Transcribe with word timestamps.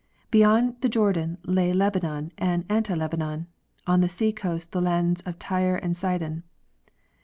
Beyond 0.31 0.77
the 0.81 0.89
Jordan 0.89 1.37
lay 1.45 1.73
Lebanon 1.73 2.31
and 2.35 2.65
Anti 2.69 2.95
lebanon; 2.95 3.45
on 3.85 4.01
the 4.01 4.09
sea 4.09 4.31
coast 4.33 4.71
the 4.71 4.81
land 4.81 5.21
of 5.27 5.37
Tyre 5.37 5.75
and 5.75 5.95
Sidon. 5.95 6.41